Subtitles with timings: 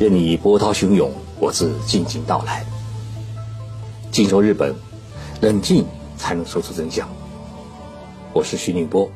[0.00, 2.64] 任你波涛汹涌，我自静静到来。
[4.10, 4.74] 静说日本，
[5.42, 5.84] 冷静
[6.16, 7.06] 才能说出真相。
[8.32, 9.12] 我是徐宁波，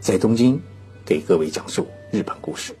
[0.00, 0.60] 在东京
[1.06, 2.76] 给各位讲述日本故事。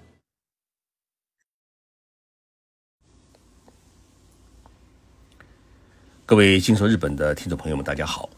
[6.26, 8.28] 各位静说日本的听众朋友们，大家好。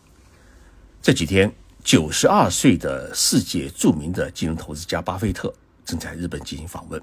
[1.00, 1.50] 这几天，
[1.82, 5.50] 九十二岁的世界著名的金融投资家巴菲特
[5.82, 7.02] 正在日本进行访问。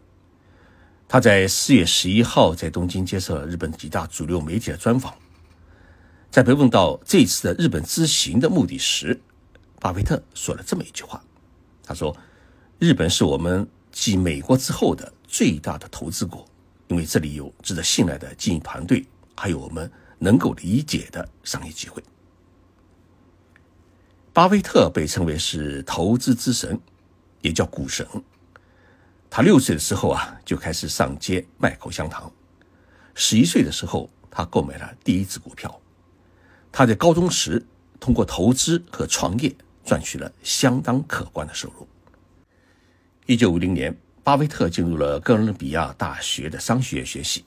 [1.11, 5.11] 他在四月十一号在东京接受了日本几大主流媒体的专访，
[6.29, 9.19] 在被问到这次的日本之行的目的时，
[9.79, 11.19] 巴菲特说了这么一句话
[11.83, 12.15] ：“他说，
[12.77, 16.45] 日本是我们继美国之后的最大的投资国，
[16.89, 19.03] 因为这里有值得信赖的经营团队，
[19.35, 22.03] 还有我们能够理解的商业机会。”
[24.31, 26.79] 巴菲特被称为是投资之神，
[27.41, 28.05] 也叫股神。
[29.29, 32.31] 他六岁的时候啊，就开始上街卖口香糖。
[33.13, 35.79] 十一岁的时候，他购买了第一只股票。
[36.71, 37.63] 他在高中时
[37.99, 39.53] 通过投资和创业
[39.85, 41.87] 赚取了相当可观的收入。
[43.27, 47.45] 一九五零年，巴菲特进入了哥伦比亚大学的商学院学习，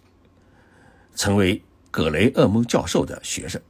[1.16, 3.60] 成为格雷厄姆教授的学生。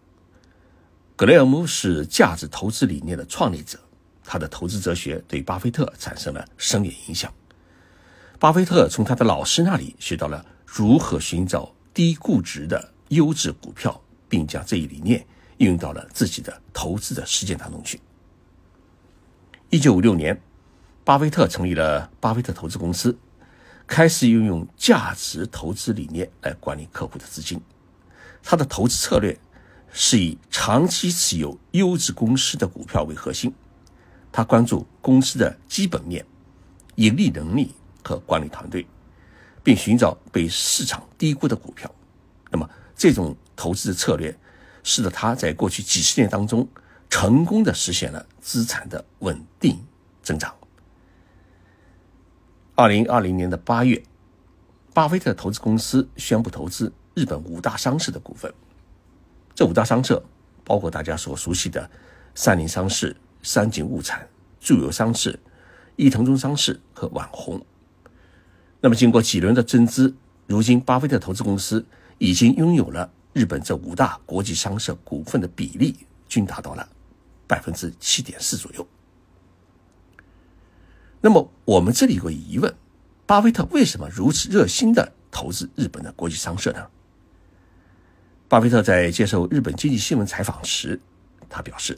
[1.16, 3.78] 格雷厄姆是价值投资理念的创立者，
[4.22, 7.32] 他的投资哲学对巴菲特产生了深远影响。
[8.42, 15.24] 巴菲特从他的老师那里学到了如何寻找低估值的优质股票，并将这一理念
[15.58, 18.00] 应用到了自己的投资的实践当中去。
[19.70, 20.42] 一九五六年，
[21.04, 23.16] 巴菲特成立了巴菲特投资公司，
[23.86, 27.60] 开始运用价值投资理念来管理客户的资金。
[28.42, 29.38] 他的投资策略
[29.92, 33.54] 是以长期持有优质公司的股票为核心，
[34.32, 36.26] 他关注公司的基本面、
[36.96, 37.72] 盈利能力。
[38.02, 38.86] 和管理团队，
[39.62, 41.92] 并寻找被市场低估的股票。
[42.50, 44.36] 那么，这种投资的策略，
[44.82, 46.68] 使得他在过去几十年当中，
[47.08, 49.78] 成功的实现了资产的稳定
[50.22, 50.54] 增长。
[52.74, 54.02] 二零二零年的八月，
[54.94, 58.52] 巴菲特投资公司宣布投资日本五大商社的股份。
[59.54, 60.24] 这五大商社
[60.64, 61.90] 包括大家所熟悉的
[62.34, 64.26] 三菱商事、三井物产、
[64.58, 65.38] 住友商事、
[65.96, 67.64] 伊藤忠商事和网红。
[68.84, 70.12] 那么，经过几轮的增资，
[70.48, 71.86] 如今巴菲特投资公司
[72.18, 75.96] 已经拥有了日本这五大国际商社股份的比例
[76.28, 76.88] 均达到了
[77.46, 78.84] 百分之七点四左右。
[81.20, 82.74] 那么，我们这里有个疑问：
[83.24, 86.84] 巴菲特为什么如此热心的投资日本的国际商社呢？
[88.48, 91.00] 巴菲特在接受日本经济新闻采访时，
[91.48, 91.96] 他表示，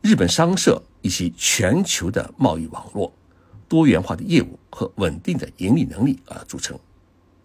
[0.00, 3.12] 日本商社以及全球的贸易网络。
[3.72, 6.78] 多元化的业务和稳定的盈利能力而著称，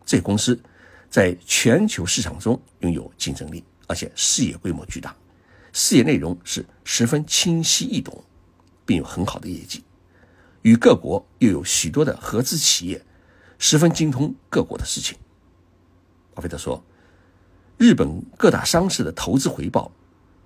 [0.05, 0.61] 这公司
[1.09, 5.15] 在全球市场中拥有竞争力，而且事业规模巨大，
[5.71, 8.21] 事业内容是十分清晰易懂，
[8.85, 9.85] 并有很好的业绩，
[10.63, 13.01] 与各国又有许多的合资企业，
[13.57, 15.17] 十分精通各国的事情。
[16.33, 16.83] 巴菲特说
[17.79, 19.89] ：“日本各大商社的投资回报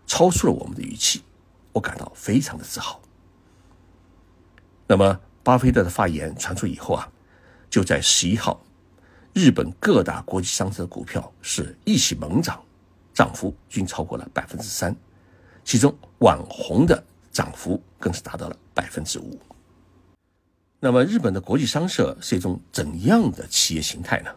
[0.05, 1.23] 超出了我们的预期，
[1.73, 3.01] 我感到非常的自豪。”
[4.85, 5.19] 那么。
[5.43, 7.09] 巴菲特的发言传出以后啊，
[7.69, 8.63] 就在十一号，
[9.33, 12.63] 日本各大国际商社的股票是一起猛涨，
[13.13, 14.95] 涨幅均超过了百分之三，
[15.63, 19.39] 其中网红的涨幅更是达到了百分之五。
[20.79, 24.31] 那么，日本的国际商社是一种怎样的企业形态呢？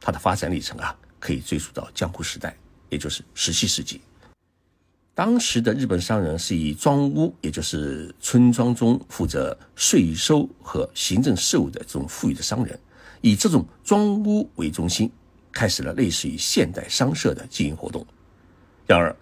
[0.00, 2.56] 它的发展历程啊，可以追溯到江户时代，
[2.88, 4.00] 也就是十七世纪。
[5.14, 12.76] 当时的日本商人是以庄屋，也就是村庄中负责税收和行政事务的这种富裕的商人，
[13.20, 15.08] 以这种庄屋为中心，
[15.52, 18.04] 开始了类似于现代商社的经营活动。
[18.88, 19.14] 然而，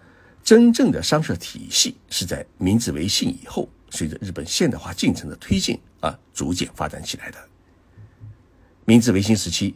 [0.43, 7.37] 真正的商社体系是在明治维新以后，随着日本现代化进程的推进而逐渐发展起来的。
[8.83, 9.75] 明治维新时期，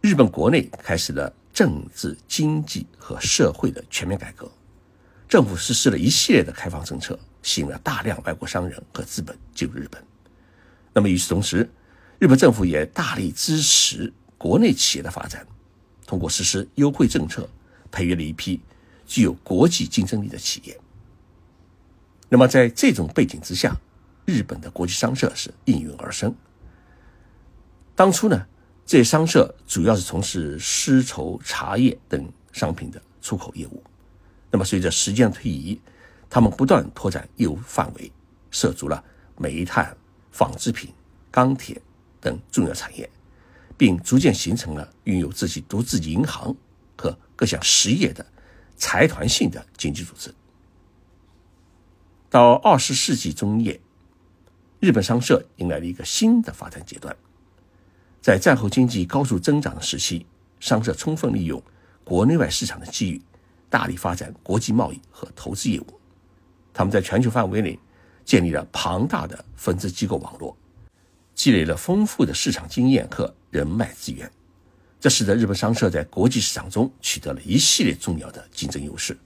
[0.00, 4.50] 日本国内开始了政治、经济和社会的全面改革。
[5.28, 10.02] 政府实施了一系列的开放政策，吸引了大量外国商人和资本进入日本。
[10.92, 11.68] 那么与此同时，
[12.18, 15.44] 日本政府也大力支持国内企业的发展，
[16.06, 17.48] 通过实施优惠政策，
[17.90, 18.60] 培育了一批
[19.04, 20.78] 具有国际竞争力的企业。
[22.28, 23.76] 那么在这种背景之下，
[24.24, 26.32] 日本的国际商社是应运而生。
[27.96, 28.46] 当初呢，
[28.86, 33.82] 这些商社主要是从事丝绸、茶叶等商品的出口业务。
[34.54, 35.80] 那么，随着时间的推移，
[36.30, 38.12] 他们不断拓展业务范围，
[38.52, 39.02] 涉足了
[39.36, 39.96] 煤炭、
[40.30, 40.94] 纺织品、
[41.28, 41.82] 钢铁
[42.20, 43.10] 等重要产业，
[43.76, 46.54] 并逐渐形成了拥有自己独自银行
[46.96, 48.24] 和各项实业的
[48.76, 50.32] 财团性的经济组织。
[52.30, 53.80] 到二十世纪中叶，
[54.78, 57.16] 日本商社迎来了一个新的发展阶段。
[58.22, 60.24] 在战后经济高速增长的时期，
[60.60, 61.60] 商社充分利用
[62.04, 63.20] 国内外市场的机遇，
[63.74, 66.00] 大力发展国际贸易和投资业务。
[66.72, 67.76] 他们在全球范围内
[68.24, 70.56] 建立了庞大的分支机构网络，
[71.34, 74.30] 积累了丰富的市场经验和人脉资源，
[75.00, 79.18] 这使得日本商社在国际市场中取得了一系列重要的竞争优势，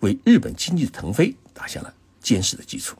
[0.00, 2.96] 为日本经济的腾飞打下了坚实的基础。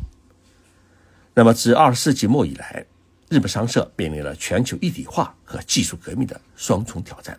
[1.34, 2.87] 那么，自二十世纪末以来，
[3.28, 7.37] 日本商社面临了全球一体化和技术革命的双重挑战。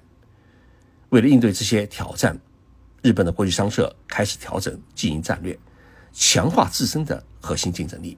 [1.10, 2.38] 为了应对这些挑战，
[3.04, 5.60] 日本的国际商社开始调整经营战略，
[6.14, 8.18] 强化自身的核心竞争力。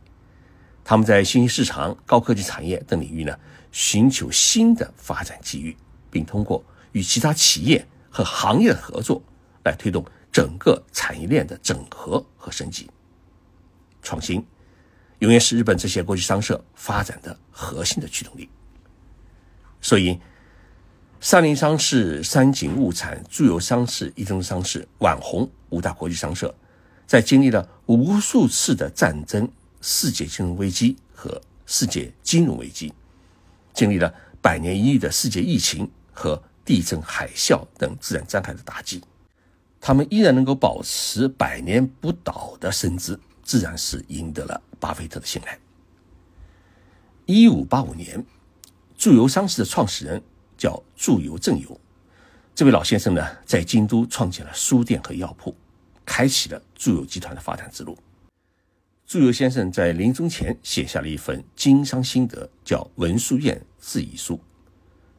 [0.83, 3.35] 他们在新兴市场、高科技产业等领域呢，
[3.71, 5.75] 寻求新的发展机遇，
[6.11, 9.19] 并通过与其他企业和行业的合作，
[9.63, 12.87] 来推动整个产业链的整合和升级。
[14.03, 14.45] 创新。
[15.19, 18.49] 永远是日本这些国际商社发展的核心的驱动力。
[19.81, 20.19] 所以，
[21.27, 26.53] 三菱商事、三井物产、住友商事、伊藤商事、网红五大国际商社，
[27.07, 29.49] 在经历了无数次的战争、
[29.81, 32.93] 世界金融危机和世界金融危机，
[33.73, 39.01] 经历了百年一遇的世界疫情和地震、海啸等自然灾害的打击，
[39.81, 43.19] 他们依然能够保持百年不倒的身姿。
[43.41, 45.57] 自然是赢得了巴菲特的信赖。
[47.25, 48.23] 一五八五年，
[48.95, 50.21] 住友商事的创始人
[50.57, 51.79] 叫住友正友，
[52.53, 55.55] 这位老先生呢，在京都创建了书店和药铺，
[56.05, 57.97] 开启了住友集团的发展之路。
[59.05, 64.35] 住友先生在临终前写下了一份经商心得，叫《文殊院自遗书》。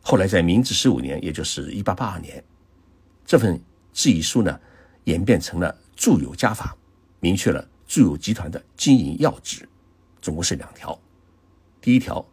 [0.03, 2.43] 后来在明治十五年，也就是一八八二年，
[3.25, 3.61] 这份
[3.93, 4.61] 自遗书呢，
[5.05, 6.77] 演变成了住友家法，
[7.21, 7.67] 明确了。
[7.89, 9.69] 住友集团的经营要旨，
[10.21, 11.01] 总共是两条。
[11.81, 12.27] 第一条，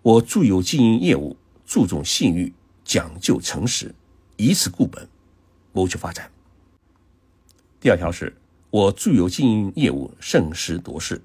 [0.00, 1.36] 我住友经营业务
[1.68, 2.50] 注重信誉，
[2.82, 3.94] 讲究诚实，
[4.38, 5.06] 以此固本，
[5.72, 6.30] 谋求发展。
[7.78, 8.34] 第二条是，
[8.70, 11.20] 我住友经营业务慎实夺势，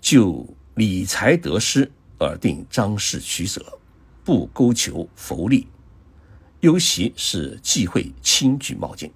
[0.00, 3.60] 就理财得失而定张氏取舍，
[4.22, 5.66] 不勾求浮利，
[6.60, 9.12] 尤其是忌讳轻举冒进。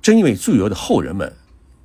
[0.00, 1.30] 正因为住友的后人们。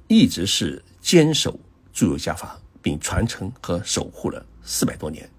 [0.07, 1.57] 一直是坚守
[1.93, 5.30] 住友家法，并传承和守护了四百多年，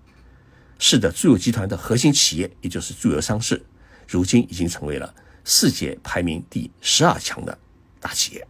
[0.85, 3.65] 是的住友集团的核心企业，也就是住友商事，
[4.09, 5.15] 如今已经成为了
[5.45, 7.57] 世界排名第十二强的
[8.01, 8.45] 大企业。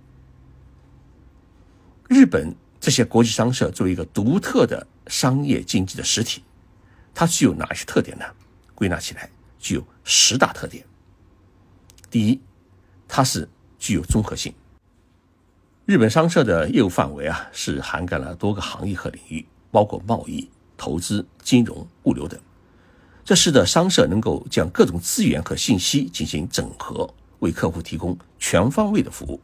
[2.09, 6.43] 日本这些国际商社作为一个独特的商业经济的实体，
[7.13, 8.25] 它具有哪些特点呢？
[8.75, 10.83] 归纳起来具有十大特点。
[12.09, 12.41] 第一，
[13.07, 13.47] 它是
[13.79, 14.55] 具有综合性。
[15.85, 20.51] 日本商社的业务范围啊，是涵盖了多个行业和领域，包括贸易、
[20.83, 22.37] 投资、金融、物流等。
[23.25, 27.09] 这使得商社能够将各种资源和信息进行整合，
[27.39, 29.41] 为客户提供全方位的服务。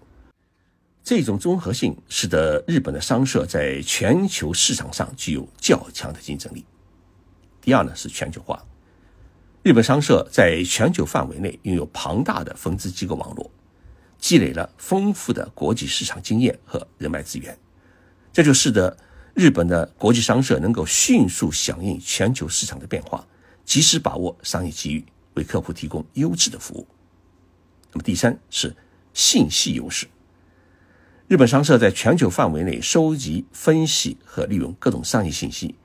[1.05, 6.64] 这种综合性使得日本的商社在全球市场上具有较强的竞争力。
[7.60, 8.60] 第二呢，是全球化。
[9.63, 13.48] 日本商社在全球范围内拥有庞大的分支机构网络。
[14.19, 17.56] 积累了丰富的国际市场经验和人脉资源，
[18.32, 18.96] 这就使得
[19.39, 23.25] 日本的国际商社能够迅速响应全球市场的变化，
[23.65, 26.85] 及时把握商业机遇，为客户提供优质的服务。
[27.93, 28.75] 那么第三是
[29.15, 30.09] 信息优势，
[31.29, 35.77] 日本商社在全球范围内收集、分析和利用各种商业信息，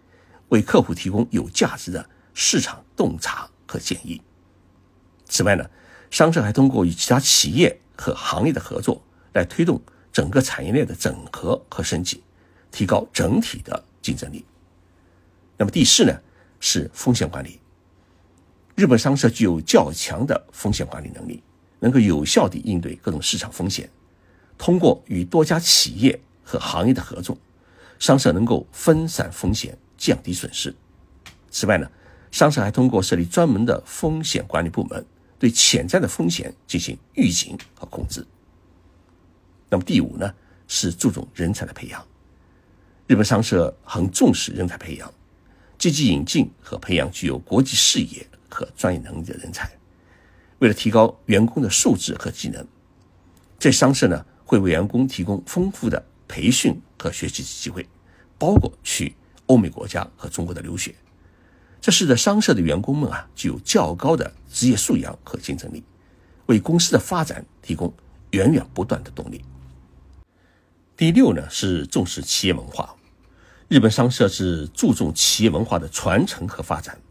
[0.49, 4.19] 为客户提供有价值的市场洞察和建议。
[5.29, 5.69] 此外呢，
[6.09, 7.79] 商社还通过与其他企业。
[7.95, 9.79] 和行业的合作，来推动
[10.11, 12.23] 整个产业链的整合和升级，
[12.73, 14.43] 提高整体的竞争力。
[15.55, 16.19] 那么第四呢，
[16.59, 17.61] 是风险管理。
[18.75, 21.41] 日本商社具有较强的风险管理能力，
[21.79, 23.89] 能够有效地应对各种市场风险。
[24.57, 27.37] 通过与多家企业和行业的合作，
[27.99, 30.75] 商社能够分散风险，降低损失。
[31.51, 31.89] 此外呢，
[32.31, 35.05] 商社还通过设立专门的风险管理部门。
[35.39, 38.25] 对潜在的风险进行预警和控制。
[39.69, 40.33] 那么第五呢，
[40.69, 42.01] 是注重人才的培养。
[43.05, 45.13] 日本商社很重视人才培养，
[45.77, 49.69] 积极引进和培养具有国际视野和专业能力的人才。
[50.59, 52.65] 为了提高员工的素质和技能，
[53.59, 57.85] 这商社呢会为员工提供丰富的培训和学习机会，
[58.37, 59.13] 包括去
[59.47, 60.95] 欧美国家和中国的留学。
[61.81, 65.83] 这使得商社的员工们啊具有较高的职业素养和竞争力，
[66.45, 67.93] 为公司的发展提供
[68.31, 69.43] 源源不断的动力。
[70.95, 72.95] 第六呢是重视企业文化，
[73.67, 77.01] 日本商社是注重企业文化的传承和发展，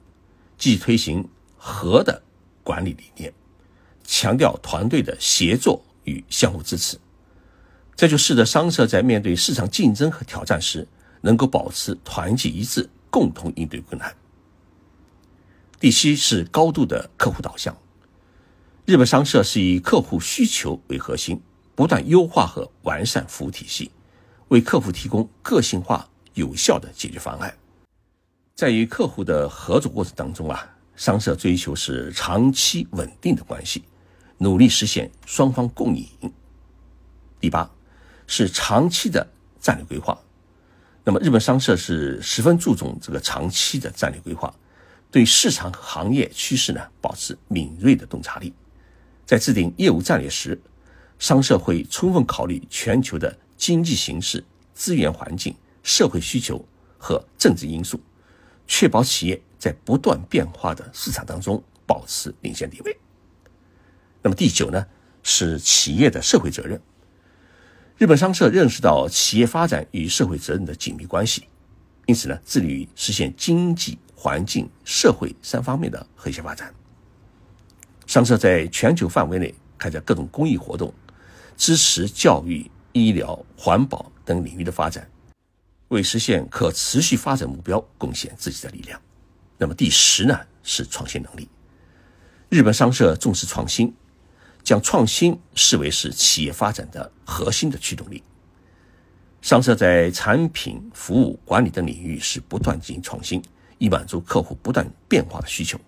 [0.57, 2.23] 积极推行和的
[2.63, 3.33] 管理理念，
[4.05, 6.97] 强调团队的协作与相互支持，
[7.97, 10.87] 这就使得商社在面对市场竞争和挑战时，
[11.21, 14.15] 能够保持团结一致，共同应对困难。
[15.81, 17.77] 第七是高度的客户导向。
[18.87, 21.41] 日本商社是以客户需求为核心，
[21.83, 23.91] 不断优化和完善服务体系，
[24.47, 27.53] 为客户提供个性化、有效的解决方案。
[28.55, 33.83] 在与客户的合作过程当中啊，商社追求是长期稳定的关系，
[34.39, 36.07] 努力实现双方共赢。
[37.41, 37.69] 第八
[38.29, 39.27] 是长期的
[39.59, 40.17] 战略规划。
[41.03, 44.55] 那么，日本商社是十分注重这个长期的战略规划。
[45.11, 48.55] 对市场行业趋势呢，保持敏锐的洞察力，
[49.27, 50.57] 在制定业务战略时，
[51.23, 56.61] 商社会充分考虑全球的经济形势、资源环境、社会需求
[56.99, 58.01] 和政治因素，
[58.67, 62.99] 确保企业在不断变化的市场当中保持领先地位。
[64.21, 64.85] 那么第九呢，
[65.23, 66.83] 是企业的社会责任。
[67.97, 71.45] 日本商社认识到企业发展与社会责任的紧密关系，
[72.07, 73.97] 因此呢，致力于实现经济。
[74.17, 76.73] 环境、社会三方面的和谐发展。
[78.07, 80.95] 商社在全球范围内开展各种公益活动，
[81.63, 85.09] 支持教育、医疗、环保等领域的发展，
[85.91, 89.01] 为实现可持续发展目标贡献自己的力量。
[89.59, 91.49] 那么第十呢，是创新能力。
[92.49, 93.95] 日本商社重视创新，
[94.65, 98.25] 将创新视为是企业发展的核心的驱动力。
[99.41, 103.41] 商社在产品、服务、管理等领域是不断进行创新。
[103.79, 105.79] 以满足客户不断变化的需求。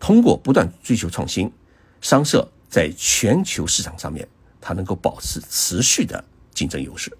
[0.00, 1.52] 通过不断追求创新，
[2.00, 4.28] 商社在全球市场上面，
[4.64, 7.14] 它能够保持持续的竞争优势。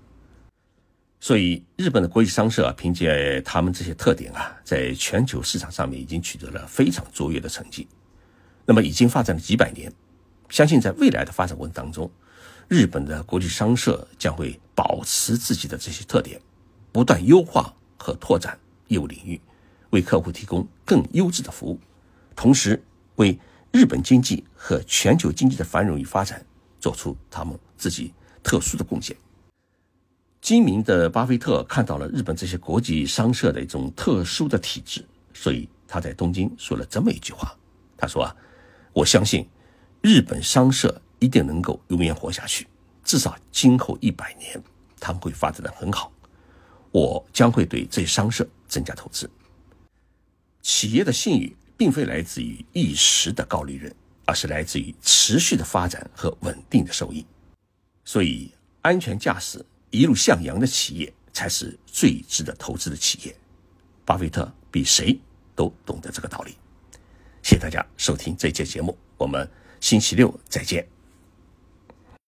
[1.20, 7.86] 所以，日本的国际商社啊，凭借他们这些特点啊，在全球市场上面已经取得了非常卓越的成绩。
[8.64, 9.92] 那么，已经发展了几百年，
[10.48, 12.10] 相信在未来的发展过程当中，
[12.68, 16.40] 日本的国际商社将会保持自己的这些特点，
[16.92, 18.58] 不断优化和拓展
[18.88, 19.38] 业务领域。
[19.90, 21.78] 为客户提供更优质的服务，
[22.34, 22.82] 同时
[23.14, 23.38] 为
[23.70, 26.44] 日本经济和全球经济的繁荣与发展
[26.84, 28.12] 做出他们自己
[28.42, 29.16] 特殊的贡献。
[30.42, 37.56] 精明的巴菲特看到了日本这些国际商社的一种特殊的体制，所以他在东京说了这么一句话
[37.96, 38.36] ：“他说啊，
[38.92, 39.48] 我相信
[40.02, 42.68] 日本商社一定能够永远活下去，
[43.02, 44.62] 至少今后一百年
[45.00, 46.12] 他们会发展的很好。
[46.90, 49.30] 我将会对这些商社增加投资。”
[50.60, 53.90] 企业的信誉并非来自于一时的高利润，
[54.26, 57.24] 而是来自于持续的发展和稳定的收益。
[58.04, 58.52] 所以，
[58.82, 63.36] 安全驾驶、一路向阳的企业才是最值得投资的企业。
[64.04, 65.18] 巴菲特比谁
[65.54, 66.56] 都懂得这个道理。
[67.42, 69.48] 谢谢大家收听这期节目，我们
[69.80, 70.93] 星期六再见。